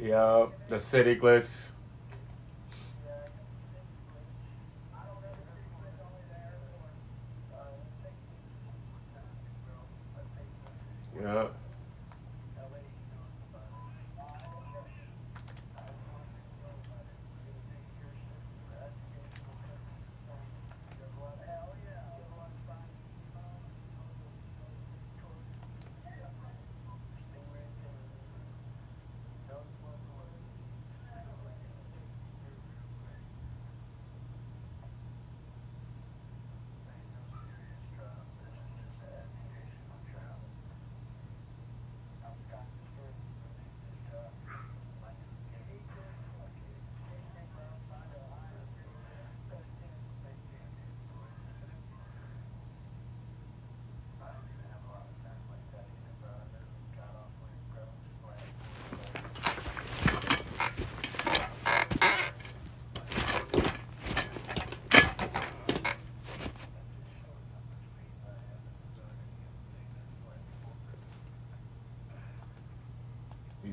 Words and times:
Yup, 0.00 0.52
the 0.68 0.80
city 0.80 1.16
glitch. 1.16 1.48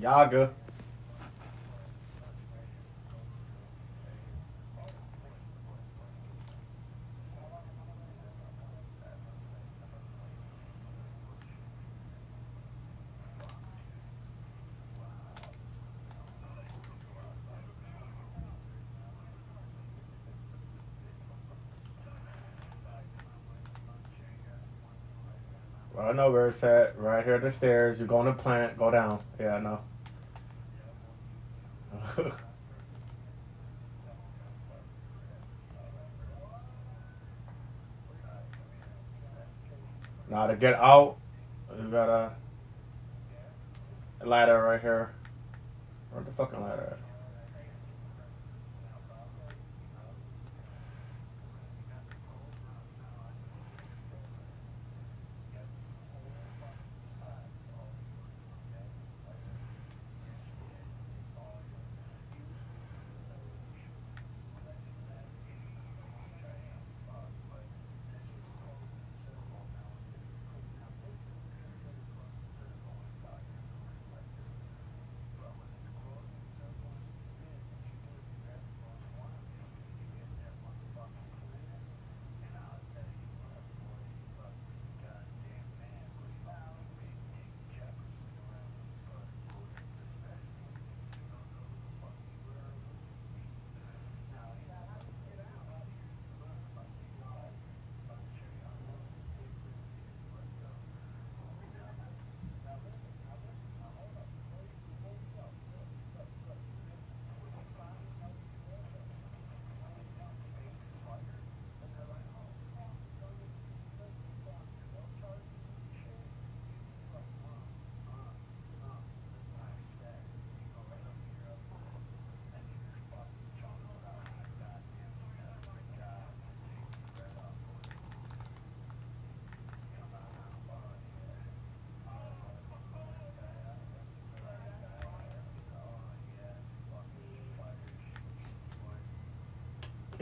Yaga. 0.06 0.54
Well, 25.96 26.08
I 26.08 26.12
know 26.12 26.30
where 26.30 26.50
it's 26.50 26.62
at. 26.62 27.00
Right 27.00 27.26
here, 27.26 27.34
at 27.34 27.42
the 27.42 27.52
stairs. 27.52 28.00
You 28.00 28.06
go 28.06 28.18
on 28.18 28.26
the 28.26 28.34
plant. 28.34 28.78
Go 28.78 28.92
down. 28.92 29.20
Yeah, 29.40 29.56
I 29.56 29.60
know. 29.60 29.80
now 40.30 40.48
to 40.48 40.56
get 40.56 40.74
out, 40.76 41.18
you 41.78 41.90
got 41.90 42.10
a 42.10 42.32
ladder 44.26 44.62
right 44.64 44.82
here. 44.82 45.14
Where 46.12 46.24
the 46.24 46.32
fucking 46.32 46.62
ladder 46.62 46.98
at? 46.98 47.15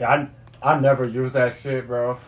Yeah, 0.04 0.26
I 0.62 0.74
I 0.74 0.80
never 0.80 1.06
use 1.06 1.32
that 1.32 1.54
shit, 1.54 1.86
bro. 1.86 2.18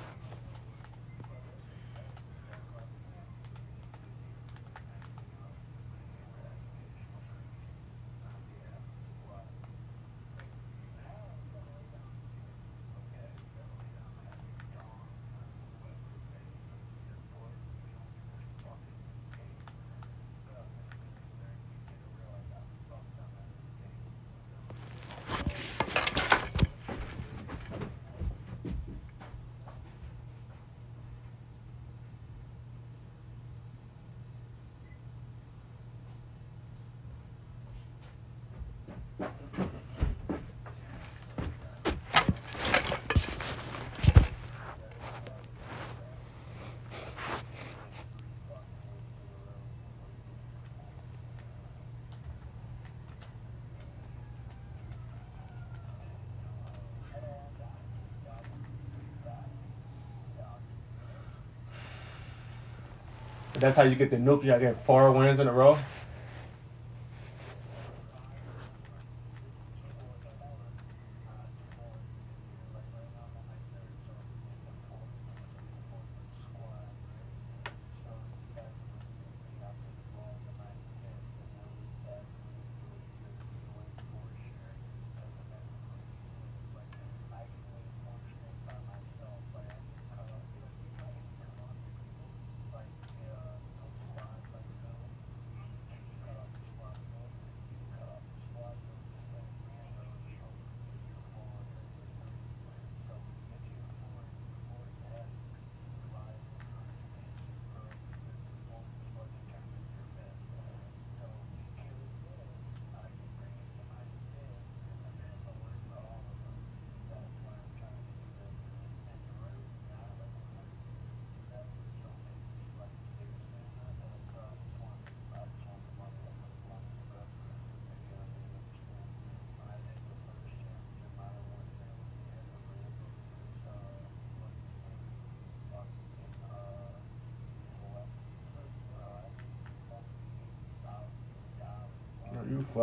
That's 63.67 63.77
how 63.77 63.83
you 63.83 63.97
get 63.97 64.11
the. 64.13 64.17
You 64.17 64.41
gotta 64.45 64.61
get 64.61 64.87
four 64.87 65.11
wins 65.11 65.41
in 65.41 65.49
a 65.49 65.53
row. 65.53 65.77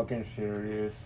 Fucking 0.04 0.24
serious? 0.26 1.06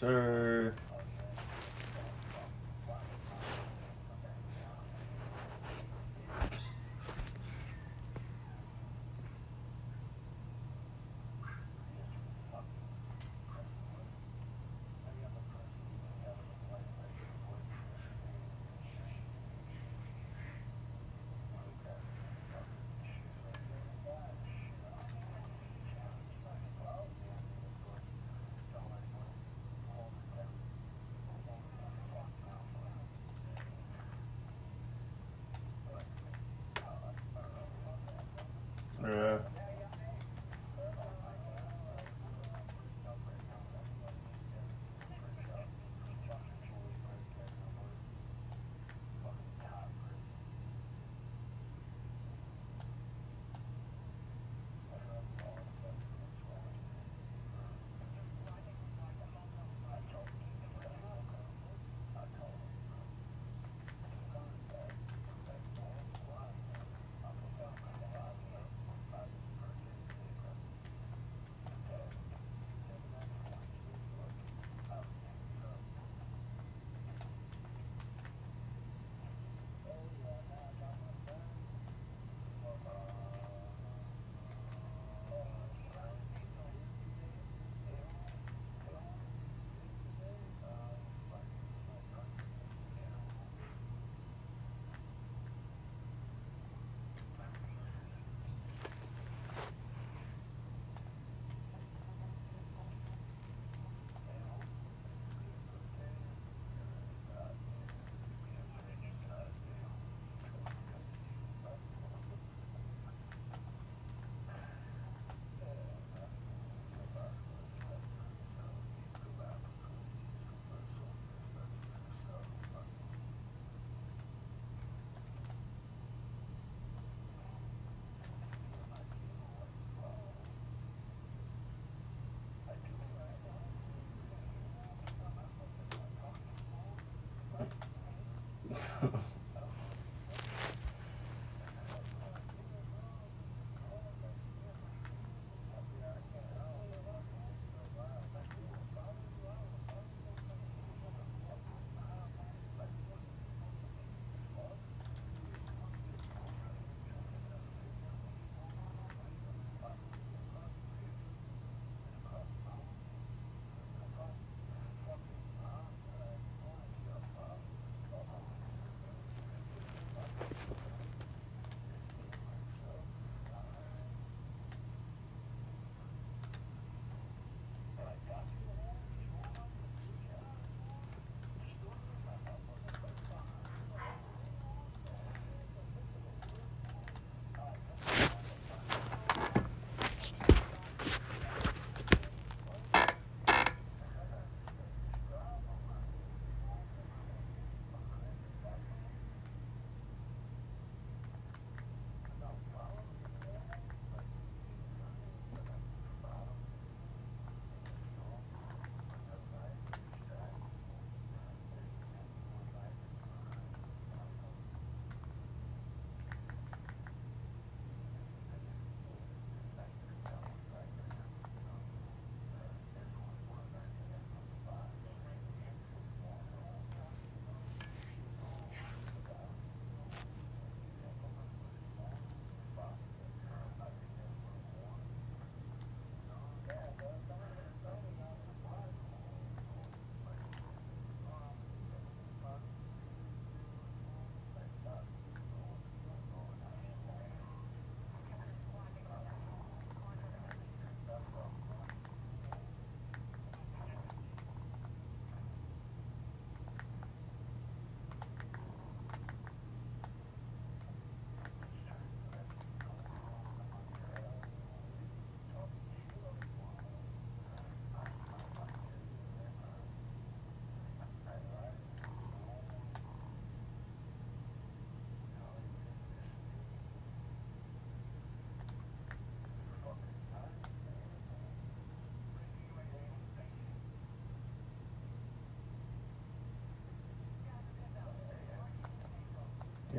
Sir. 0.00 0.74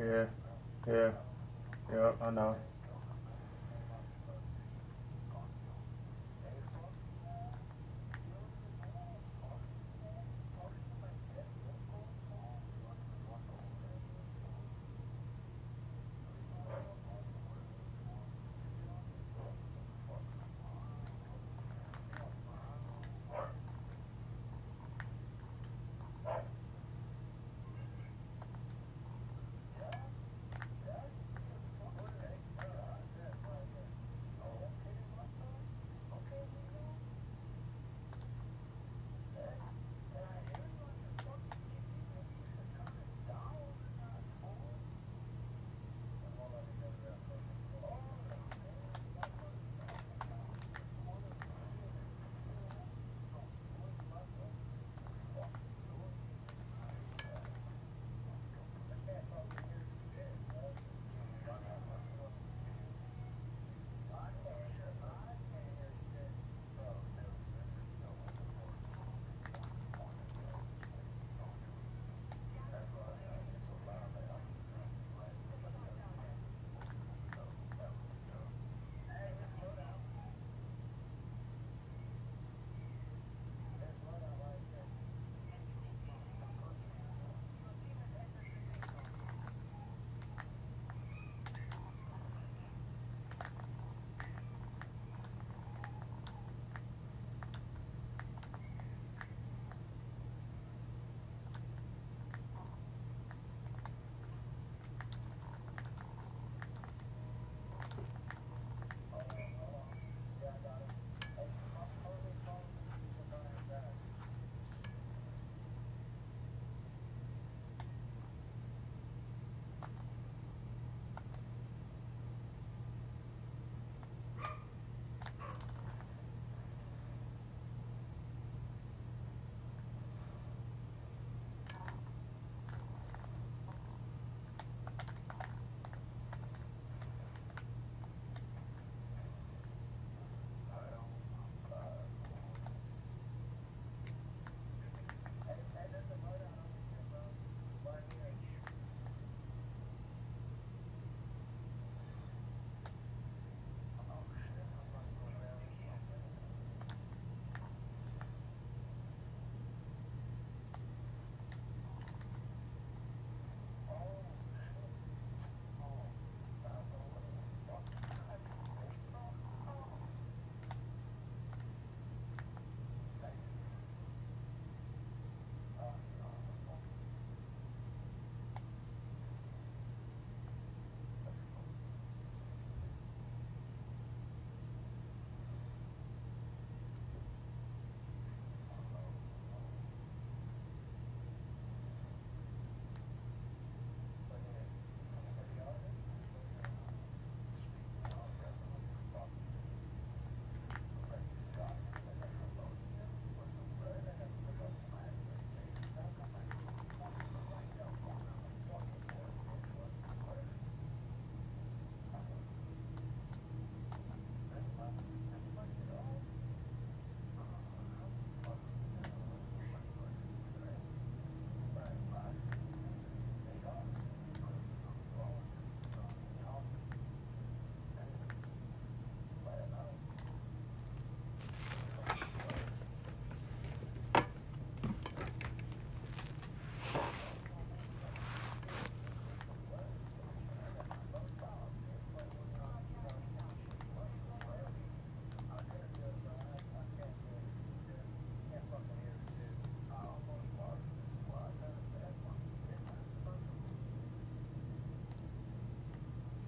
Yeah, 0.02 0.26
yeah, 0.88 1.12
yeah. 1.92 2.12
I 2.22 2.30
know. 2.30 2.56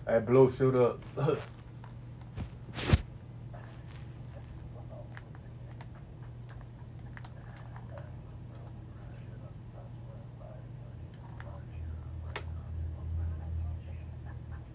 Hey, 0.07 0.19
Blue, 0.19 0.53
shoot 0.53 0.75
up. 0.75 1.01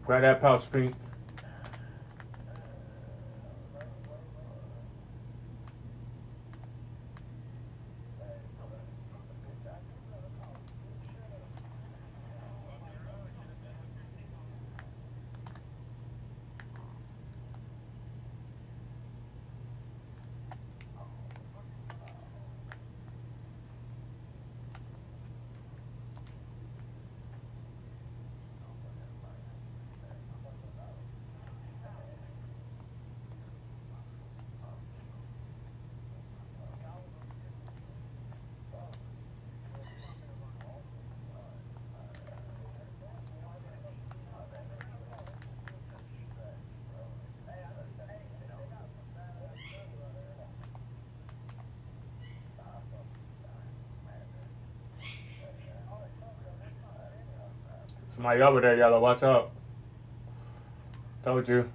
Grab 0.03 0.21
that 0.23 0.41
pouch, 0.41 0.71
Pink. 0.71 0.95
Somebody 58.19 58.41
over 58.41 58.59
there, 58.59 58.75
yellow. 58.75 58.99
Watch 58.99 59.23
out. 59.23 59.49
Told 61.23 61.47
you. 61.47 61.71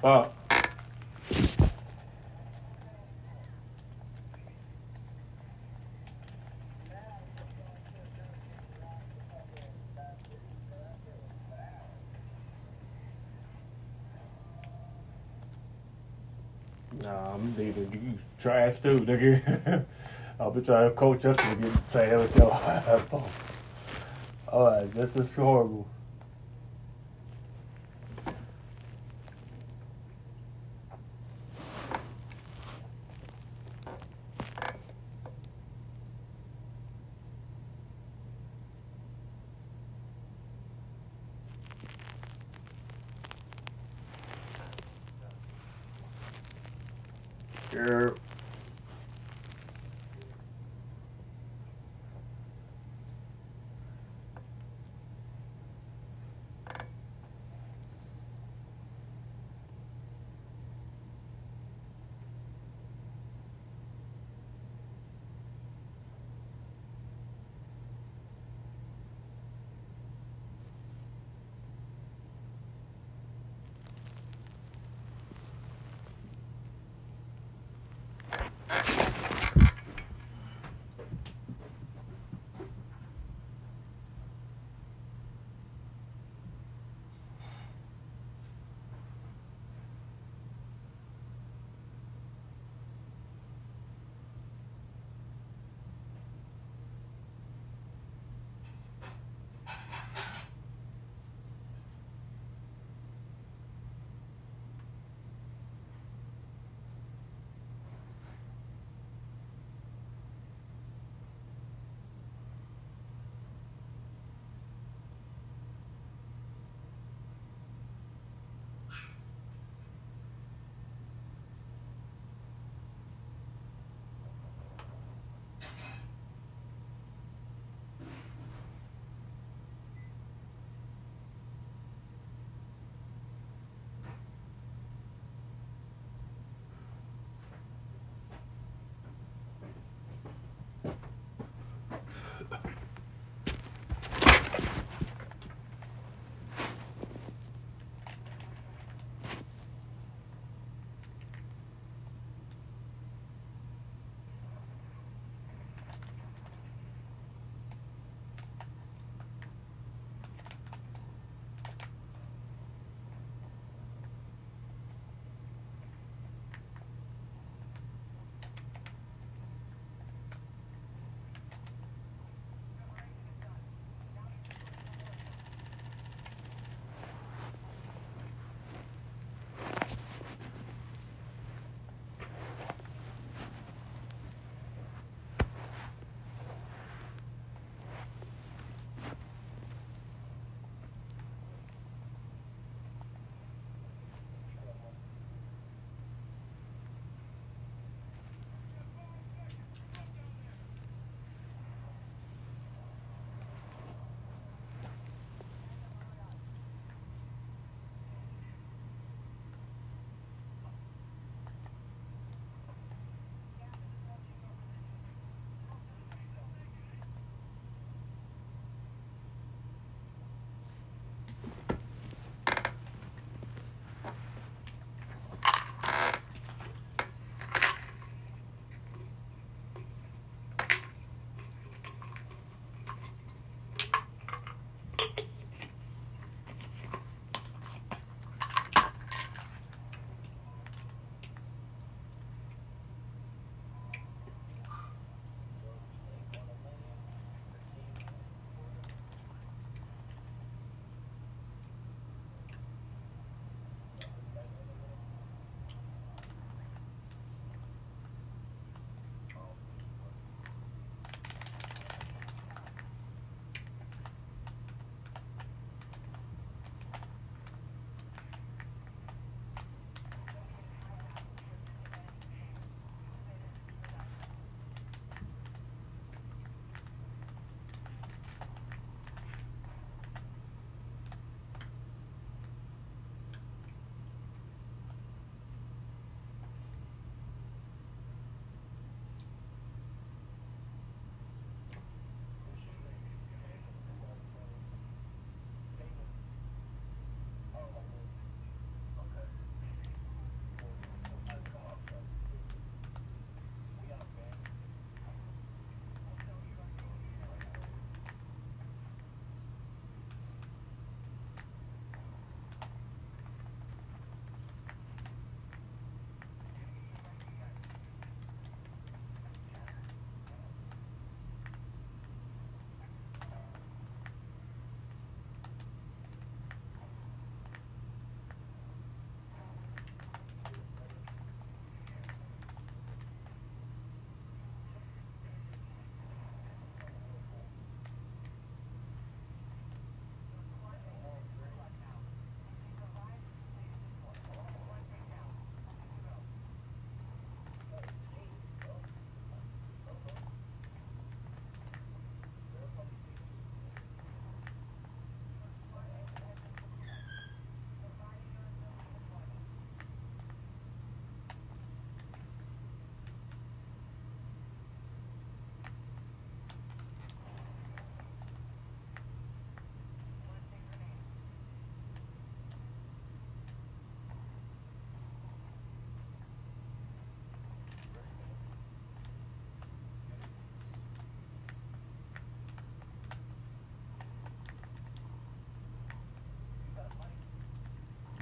Fuck. 0.00 0.32
Nah, 17.02 17.34
I'm 17.34 17.54
leaving. 17.58 17.92
You 17.92 18.18
trash 18.38 18.80
too, 18.80 19.00
nigga. 19.00 19.84
I'll 20.40 20.50
be 20.50 20.62
trying 20.62 20.88
to 20.88 20.94
coach 20.94 21.26
us 21.26 21.36
to 21.36 21.56
get 21.56 21.90
play 21.90 22.16
with 22.16 22.34
your 22.36 22.50
Alright, 24.48 24.92
this 24.92 25.14
is 25.16 25.34
horrible. 25.36 25.86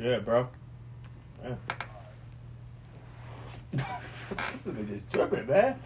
Yeah, 0.03 0.19
bro. 0.19 0.49
Yeah. 1.45 1.55
this 3.73 3.87
nigga 4.67 4.89
just 4.89 5.13
tripping, 5.13 5.47
man. 5.47 5.79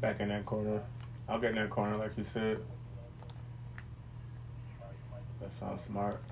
Back 0.00 0.20
in 0.20 0.28
that 0.28 0.46
corner. 0.46 0.82
I'll 1.28 1.38
get 1.38 1.50
in 1.50 1.56
that 1.56 1.70
corner 1.70 1.96
like 1.96 2.16
you 2.16 2.24
said. 2.24 2.58
That 5.40 5.50
sounds 5.58 5.82
smart. 5.86 6.22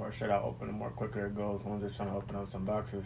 More 0.00 0.10
shit 0.10 0.30
I 0.30 0.40
open, 0.40 0.66
the 0.66 0.72
more 0.72 0.88
quicker 0.88 1.26
it 1.26 1.36
goes. 1.36 1.62
One's 1.62 1.82
just 1.82 1.96
trying 1.96 2.08
to 2.08 2.16
open 2.16 2.34
up 2.34 2.48
some 2.48 2.64
boxes. 2.64 3.04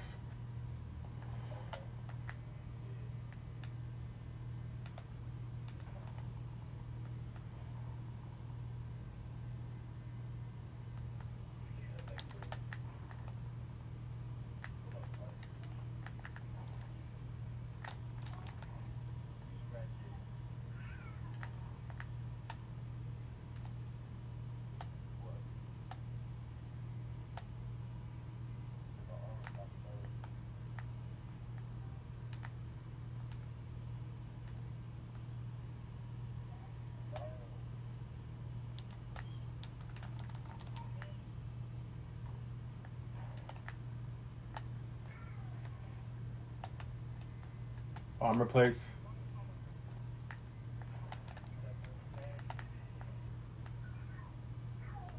Armor 48.35 48.47
plates. 48.47 48.81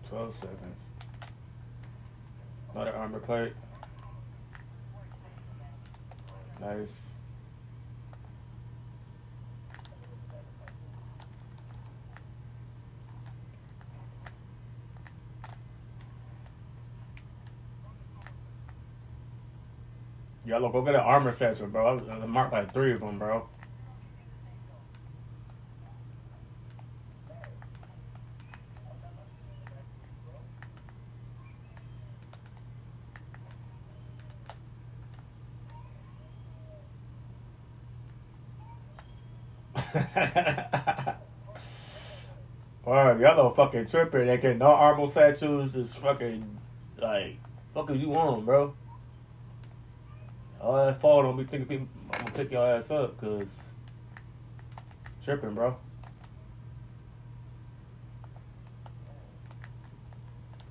Twelve 0.09 0.35
seconds. 0.41 0.75
Another 2.73 2.93
armor 2.93 3.19
plate. 3.19 3.53
Nice. 6.59 7.04
Y'all 20.57 20.71
go 20.71 20.81
get 20.81 20.95
an 20.95 21.01
armor 21.01 21.33
satchel, 21.33 21.67
bro. 21.67 21.99
I 22.09 22.25
marked 22.25 22.53
like 22.53 22.71
three 22.73 22.93
of 22.93 23.01
them, 23.01 23.19
bro. 23.19 23.45
Word, 42.85 43.19
y'all 43.19 43.35
know 43.35 43.51
fucking 43.53 43.87
tripping. 43.87 44.27
They 44.27 44.37
get 44.37 44.57
no 44.57 44.67
armor 44.67 45.07
satchels. 45.07 45.75
Is 45.75 45.93
fucking 45.95 46.57
like 46.97 47.39
fuck 47.73 47.89
is 47.91 47.99
you 47.99 48.15
on, 48.15 48.45
bro? 48.45 48.73
All 50.75 50.85
that 50.87 50.99
fall 50.99 51.23
don't 51.23 51.37
be 51.37 51.45
thinking 51.45 51.69
people. 51.69 51.87
I'm 52.11 52.19
gonna 52.19 52.31
pick 52.31 52.51
your 52.51 52.67
ass 52.67 52.91
up, 52.91 53.17
cause 53.21 53.47
tripping, 55.23 55.53
bro. 55.53 55.77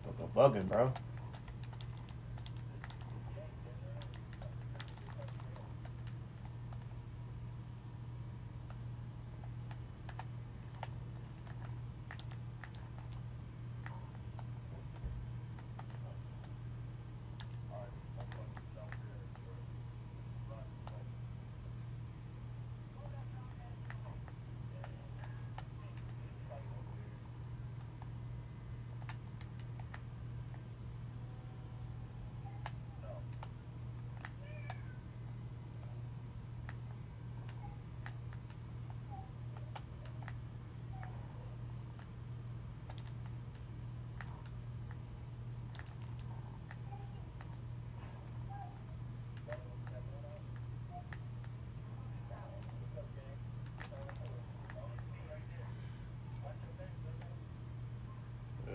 Fucking 0.05 0.29
bugging, 0.37 0.69
bro. 0.69 0.93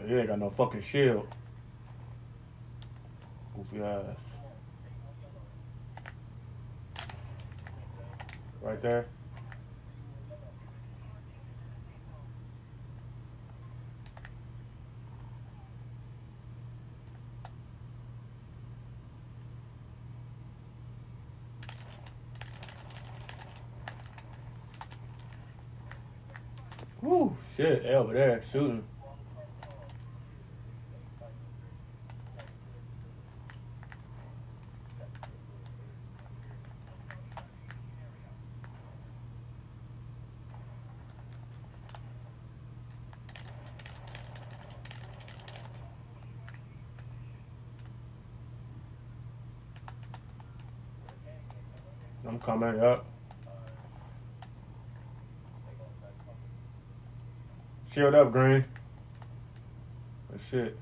He 0.10 0.16
ain't 0.16 0.28
got 0.28 0.40
no 0.40 0.50
fucking 0.50 0.82
shield. 0.82 1.28
Goofy 3.56 3.84
ass. 3.84 4.06
Right 8.60 8.82
there. 8.82 9.06
Woo, 27.04 27.38
shit, 27.56 27.86
over 27.86 28.16
there 28.16 28.42
shooting. 28.42 28.84
I'm 52.62 52.82
up. 52.82 53.06
Shield 57.90 58.16
up, 58.16 58.32
Green. 58.34 58.66
Oh, 60.34 60.38
shit. 60.50 60.78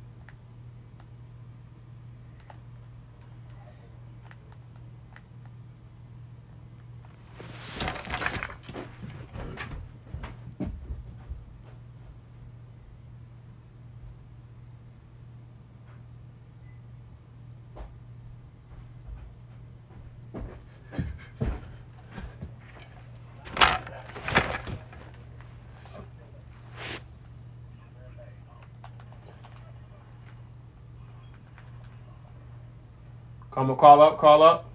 Come 33.58 33.72
on, 33.72 33.78
call 33.78 34.02
up, 34.04 34.20
call 34.20 34.44
up. 34.44 34.70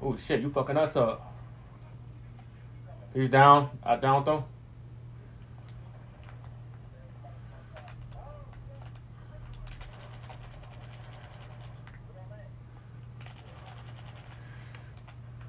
Oh 0.00 0.16
shit, 0.16 0.40
you 0.40 0.50
fucking 0.50 0.76
us 0.76 0.94
up. 0.94 1.34
He's 3.12 3.28
down. 3.28 3.70
I 3.82 3.96
downed 3.96 4.24
though. 4.24 4.44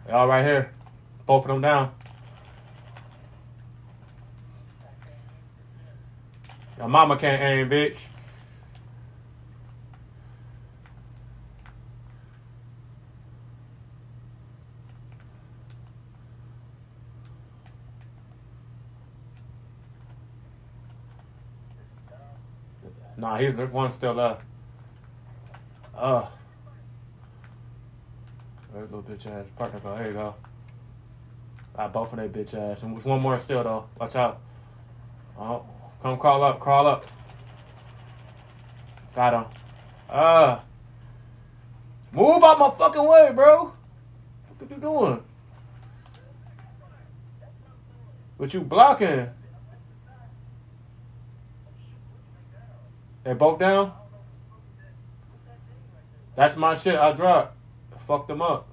Y'all 0.08 0.28
right 0.28 0.44
here. 0.44 0.74
Both 1.28 1.44
of 1.44 1.50
them 1.50 1.62
down. 1.62 1.92
Your 6.80 6.88
mama 6.88 7.16
can't 7.16 7.40
aim, 7.44 7.70
bitch. 7.70 8.08
Nah, 23.20 23.38
he's 23.38 23.54
there's 23.54 23.72
one 23.72 23.92
still 23.92 24.14
left. 24.14 24.42
Uh. 25.96 26.26
There's 28.74 28.90
little 28.90 29.04
bitch 29.04 29.26
ass 29.26 29.46
partner 29.58 29.80
go. 29.82 29.96
There 29.96 30.08
you 30.08 30.14
go. 30.14 30.36
Got 31.76 31.92
both 31.92 32.14
of 32.14 32.20
they 32.20 32.28
bitch 32.30 32.54
ass. 32.54 32.82
And 32.82 32.96
there's 32.96 33.04
one 33.04 33.22
more 33.22 33.38
still 33.38 33.64
though. 33.64 33.86
Watch 34.00 34.16
out. 34.16 34.40
Oh, 35.38 35.66
come 36.02 36.18
crawl 36.18 36.44
up, 36.44 36.60
crawl 36.62 36.88
up. 36.88 37.06
Got 39.14 39.34
him. 39.34 39.46
Uh. 40.10 40.60
Move 42.14 42.44
out 42.44 42.58
my 42.58 42.72
fucking 42.78 43.06
way, 43.06 43.32
bro. 43.36 43.74
What 44.58 44.72
you 44.72 44.78
doing? 44.78 45.24
What 48.38 48.54
you 48.54 48.62
blocking? 48.62 49.28
They 53.30 53.36
both 53.36 53.60
down? 53.60 53.94
That's 56.36 56.58
my 56.58 56.74
shit. 56.74 56.96
I 56.96 57.12
dropped. 57.12 57.56
Fucked 58.08 58.28
them 58.28 58.42
up. 58.42 58.68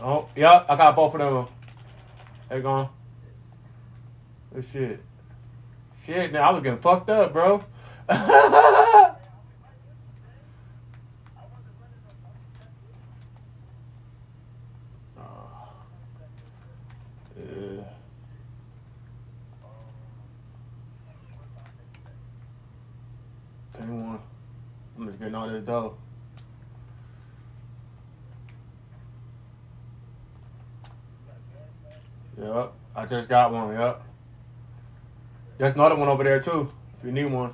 Oh, 0.00 0.28
yep. 0.34 0.66
I 0.68 0.74
got 0.74 0.96
both 0.96 1.14
of 1.14 1.20
them. 1.20 1.54
They 2.48 2.60
gone. 2.60 2.88
Good 4.52 4.64
shit. 4.64 5.04
Shit, 5.96 6.32
man. 6.32 6.42
I 6.42 6.50
was 6.50 6.60
getting 6.60 6.80
fucked 6.80 7.08
up, 7.08 7.32
bro. 7.32 7.62
Yeah. 17.38 17.84
Ping 23.78 24.06
one. 24.06 24.18
I'm 24.96 25.06
just 25.06 25.18
getting 25.18 25.34
all 25.34 25.48
this 25.48 25.64
dough. 25.64 25.94
Yep. 32.40 32.72
I 32.96 32.97
just 33.08 33.28
got 33.28 33.52
one, 33.52 33.72
yep. 33.74 34.02
There's 35.56 35.74
another 35.74 35.96
one 35.96 36.08
over 36.08 36.22
there 36.24 36.40
too, 36.40 36.70
if 36.98 37.06
you 37.06 37.12
need 37.12 37.26
one. 37.26 37.52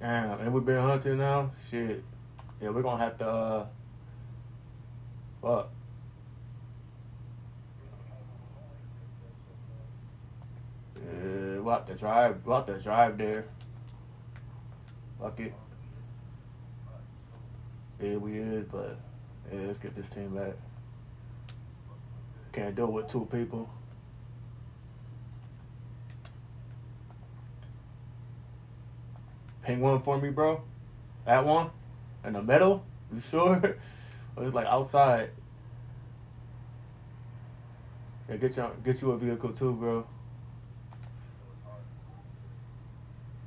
Damn, 0.00 0.40
and 0.40 0.54
we've 0.54 0.64
been 0.64 0.80
hunting 0.80 1.18
now? 1.18 1.50
Shit. 1.68 2.02
Yeah, 2.60 2.70
we're 2.70 2.82
gonna 2.82 3.02
have 3.02 3.18
to 3.18 3.26
uh 3.26 3.66
fuck. 5.40 5.70
Yeah, 10.96 11.60
we'll 11.60 11.74
have 11.74 11.86
to 11.86 11.94
drive 11.94 12.44
we'll 12.44 12.56
have 12.56 12.66
to 12.66 12.80
drive 12.80 13.18
there. 13.18 13.44
Fuck 15.20 15.40
it. 15.40 15.54
Yeah, 18.00 18.16
we 18.16 18.38
is, 18.38 18.64
but 18.70 18.98
yeah, 19.52 19.60
let's 19.66 19.78
get 19.78 19.94
this 19.96 20.08
team 20.08 20.34
back. 20.34 20.54
Can't 22.52 22.74
do 22.74 22.84
it 22.84 22.92
with 22.92 23.08
two 23.08 23.28
people. 23.30 23.68
Ping 29.62 29.80
one 29.80 30.00
for 30.02 30.18
me, 30.18 30.30
bro. 30.30 30.62
That 31.26 31.44
one? 31.44 31.70
In 32.24 32.32
the 32.32 32.42
middle? 32.42 32.84
You 33.12 33.20
sure? 33.20 33.56
or 34.36 34.44
it's 34.44 34.54
like 34.54 34.66
outside? 34.66 35.30
Yeah, 38.28 38.36
get 38.36 38.56
you 38.56 38.66
get 38.84 39.00
you 39.00 39.12
a 39.12 39.18
vehicle 39.18 39.52
too, 39.52 39.72
bro. 39.72 40.06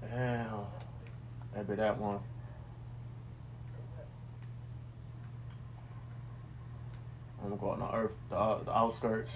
Damn. 0.01 0.65
Maybe 1.55 1.75
that 1.75 1.97
one. 1.97 2.19
I'm 7.43 7.49
gonna 7.49 7.61
go 7.61 7.69
on 7.69 7.79
the 7.79 7.95
earth, 7.95 8.13
the, 8.29 8.59
the 8.65 8.71
outskirts. 8.71 9.35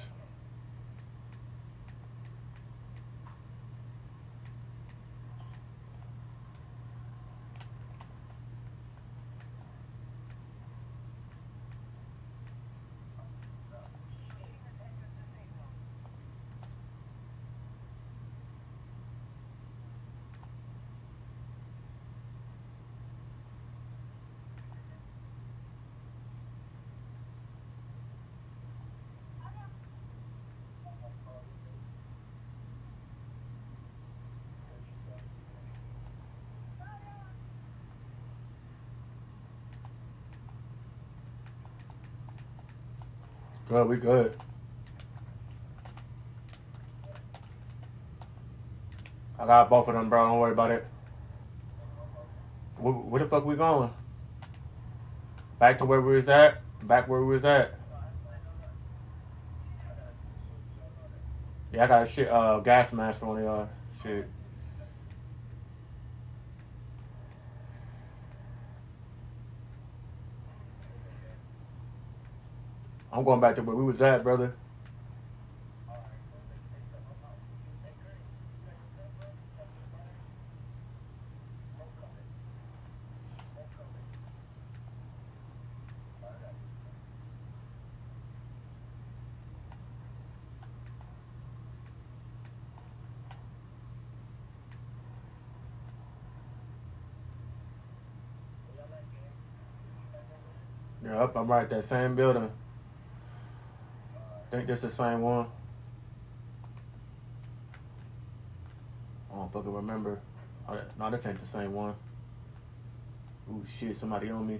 Good, 43.75 43.89
we 43.89 43.97
good. 43.97 44.37
I 49.37 49.45
got 49.45 49.69
both 49.69 49.89
of 49.89 49.95
them, 49.95 50.09
bro. 50.09 50.29
Don't 50.29 50.39
worry 50.39 50.53
about 50.53 50.71
it. 50.71 50.87
Where, 52.77 52.93
where 52.93 53.21
the 53.21 53.27
fuck 53.27 53.43
we 53.43 53.57
going? 53.57 53.89
Back 55.59 55.79
to 55.79 55.85
where 55.85 55.99
we 55.99 56.15
was 56.15 56.29
at? 56.29 56.61
Back 56.87 57.09
where 57.09 57.19
we 57.19 57.33
was 57.33 57.43
at? 57.43 57.77
Yeah, 61.73 61.83
I 61.83 61.87
got 61.87 62.03
a 62.03 62.05
shit 62.05 62.29
uh 62.29 62.61
gas 62.61 62.93
mask 62.93 63.23
on 63.23 63.43
the 63.43 63.67
shit. 64.01 64.29
I'm 73.15 73.23
going 73.23 73.39
back 73.39 73.55
to 73.55 73.61
where 73.61 73.73
we 73.73 73.85
was 73.85 74.01
at, 74.01 74.23
brother. 74.23 74.53
Yep, 101.01 101.37
I'm 101.37 101.47
right 101.47 101.63
at 101.63 101.69
that 101.69 101.85
same 101.85 102.17
building. 102.17 102.51
Think 104.55 104.67
this 104.67 104.81
the 104.81 104.89
same 104.89 105.21
one. 105.21 105.47
I 109.31 109.35
don't 109.35 109.51
fucking 109.51 109.73
remember. 109.73 110.19
Oh, 110.69 110.79
no, 110.97 111.11
this 111.11 111.25
ain't 111.25 111.39
the 111.39 111.45
same 111.45 111.73
one. 111.73 111.93
Ooh, 113.51 113.63
shit, 113.65 113.97
somebody 113.97 114.29
on 114.29 114.47
me. 114.47 114.59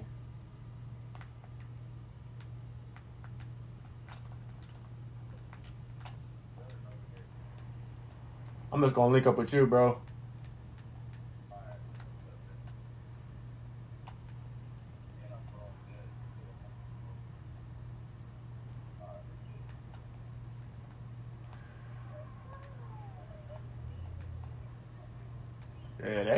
I'm 8.72 8.82
just 8.82 8.93
gonna 8.93 9.14
link 9.14 9.26
up 9.26 9.38
with 9.38 9.54
you, 9.54 9.66
bro. 9.66 10.02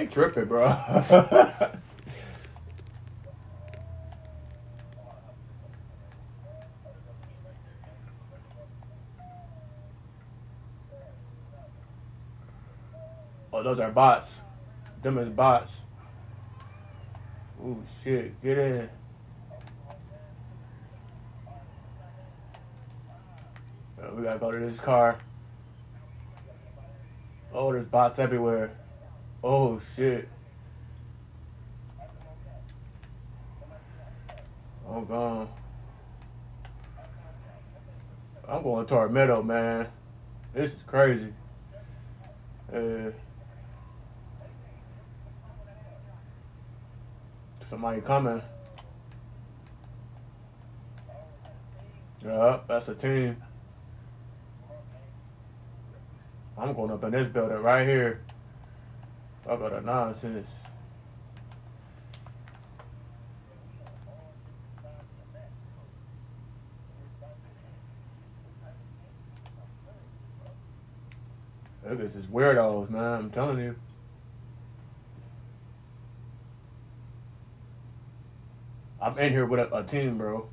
They 0.08 0.14
tripping, 0.14 0.46
bro. 0.46 0.64
oh, 13.52 13.64
those 13.64 13.80
are 13.80 13.92
bots. 13.92 14.36
Them 15.02 15.18
is 15.18 15.30
bots. 15.30 15.82
Ooh, 17.62 17.84
shit. 18.02 18.42
Get 18.42 18.58
in. 18.58 18.90
Uh, 24.02 24.12
we 24.16 24.24
gotta 24.24 24.40
go 24.40 24.52
to 24.52 24.60
this 24.60 24.80
car. 24.80 25.18
Oh, 27.54 27.74
there's 27.74 27.86
bots 27.86 28.20
everywhere. 28.20 28.72
Oh 29.50 29.80
shit. 29.96 30.28
I'm 34.86 35.06
gone. 35.06 35.48
I'm 38.46 38.62
going 38.62 38.86
to 38.88 38.96
our 38.96 39.08
meadow, 39.08 39.42
man. 39.42 39.88
This 40.54 40.74
is 40.74 40.84
crazy. 40.86 41.32
Uh, 42.76 43.12
somebody 47.70 48.02
coming. 48.02 48.42
Yeah, 52.22 52.60
that's 52.68 52.90
a 52.90 52.96
team. 52.96 53.38
I'm 56.58 56.74
going 56.74 56.92
up 56.92 57.02
in 57.06 57.12
this 57.12 57.32
building 57.32 57.60
right 57.60 57.88
here. 57.88 58.27
Talk 59.48 59.62
about 59.62 59.82
a 59.82 59.82
nonsense. 59.82 60.46
Niggas 71.88 72.18
is 72.18 72.28
weirdos, 72.28 72.90
man. 72.90 73.02
I'm 73.02 73.30
telling 73.32 73.60
you. 73.60 73.76
I'm 79.02 79.18
in 79.18 79.32
here 79.32 79.46
with 79.46 79.62
a, 79.62 79.74
a 79.74 79.84
team, 79.86 80.18
bro. 80.18 80.50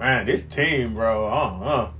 Man, 0.00 0.24
this 0.24 0.44
team, 0.44 0.94
bro, 0.94 1.26
uh 1.26 1.60
uh. 1.62 1.90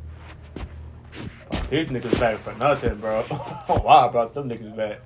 These 1.69 1.89
niggas 1.89 2.19
back 2.19 2.39
for 2.43 2.55
nothing, 2.55 2.97
bro. 2.97 3.23
Why 3.25 4.07
I 4.07 4.09
brought 4.09 4.33
them 4.33 4.49
niggas 4.49 4.75
back? 4.75 5.01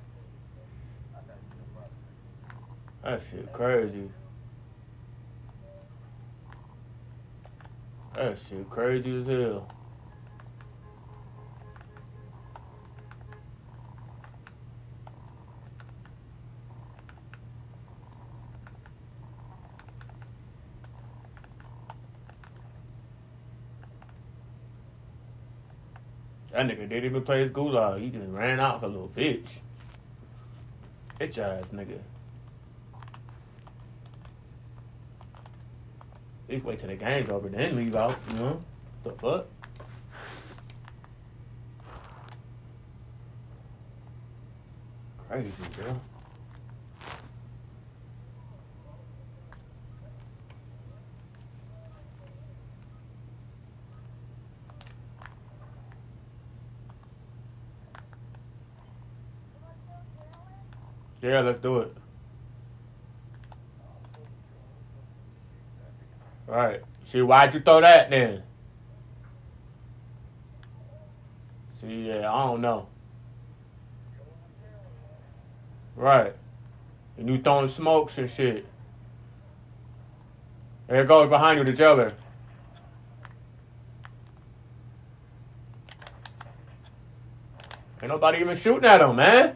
That 3.03 3.21
shit 3.29 3.51
crazy. 3.51 4.09
That 8.13 8.39
shit 8.39 8.69
crazy 8.69 9.19
as 9.19 9.27
hell. 9.27 9.67
Nigga 26.85 26.89
didn't 26.89 27.05
even 27.05 27.23
play 27.23 27.41
his 27.41 27.51
gulag. 27.51 28.01
He 28.01 28.09
just 28.09 28.27
ran 28.29 28.59
out 28.59 28.75
like 28.75 28.83
a 28.83 28.87
little 28.87 29.11
bitch. 29.15 29.59
Bitch 31.19 31.37
ass 31.37 31.65
nigga. 31.73 31.99
At 36.47 36.53
least 36.53 36.65
wait 36.65 36.79
till 36.79 36.89
the 36.89 36.95
game's 36.95 37.29
over, 37.29 37.49
then 37.49 37.75
leave 37.75 37.95
out, 37.95 38.15
you 38.29 38.39
know? 38.39 38.61
The 39.03 39.11
fuck? 39.13 39.47
Crazy, 45.27 45.49
bro. 45.75 45.99
Yeah, 61.25 61.39
let's 61.39 61.59
do 61.59 61.79
it. 61.79 61.97
All 66.47 66.55
right. 66.55 66.81
See, 67.05 67.23
why'd 67.23 67.51
you 67.55 67.61
throw 67.61 67.81
that 67.81 68.11
then? 68.11 68.43
See, 71.71 72.09
yeah, 72.09 72.31
I 72.31 72.45
don't 72.45 72.61
know. 72.61 72.87
Right. 75.95 76.35
And 77.17 77.27
you 77.27 77.41
throwing 77.41 77.69
smokes 77.69 78.19
and 78.19 78.29
shit. 78.29 78.67
There 80.85 81.01
it 81.01 81.07
goes 81.07 81.27
behind 81.27 81.57
you, 81.57 81.65
the 81.65 81.73
jailer. 81.73 82.13
Ain't 87.99 88.11
nobody 88.11 88.41
even 88.41 88.55
shooting 88.55 88.85
at 88.85 89.01
him, 89.01 89.15
man. 89.15 89.55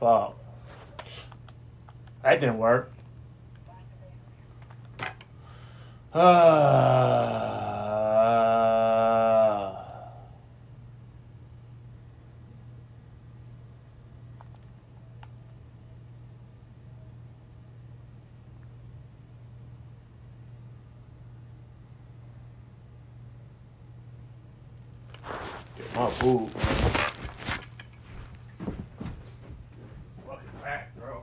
Fuck. 0.00 0.34
Didn't 2.40 2.56
work. 2.56 2.90
Uh, 6.14 6.20
my 25.94 26.10
food. 26.12 26.50
Fucking 30.26 30.48
packed, 30.62 30.98
bro. 30.98 31.22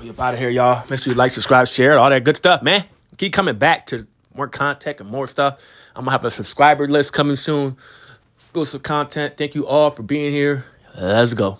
We 0.00 0.07
up 0.18 0.24
out 0.24 0.34
of 0.34 0.40
here, 0.40 0.48
y'all. 0.48 0.84
Make 0.90 1.00
sure 1.00 1.12
you 1.12 1.16
like, 1.16 1.30
subscribe, 1.30 1.68
share, 1.68 1.98
all 1.98 2.10
that 2.10 2.24
good 2.24 2.36
stuff, 2.36 2.62
man. 2.62 2.84
Keep 3.16 3.32
coming 3.32 3.56
back 3.56 3.86
to 3.86 4.06
more 4.34 4.48
content 4.48 5.00
and 5.00 5.08
more 5.08 5.26
stuff. 5.26 5.62
I'm 5.94 6.04
gonna 6.04 6.12
have 6.12 6.24
a 6.24 6.30
subscriber 6.30 6.86
list 6.86 7.12
coming 7.12 7.36
soon. 7.36 7.76
Exclusive 8.36 8.82
content. 8.82 9.36
Thank 9.36 9.54
you 9.54 9.66
all 9.66 9.90
for 9.90 10.02
being 10.02 10.32
here. 10.32 10.64
Let's 10.96 11.34
go. 11.34 11.58